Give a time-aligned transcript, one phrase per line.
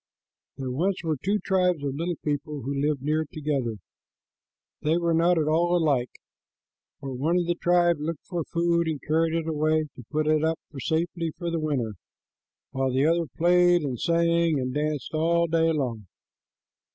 [0.57, 3.75] There were once two tribes of little people who lived near together.
[4.81, 6.09] They were not at all alike,
[6.99, 10.43] for one of the tribes looked for food and carried it away to put it
[10.43, 11.93] up safely for winter,
[12.71, 16.07] while the other played and sang and danced all day long.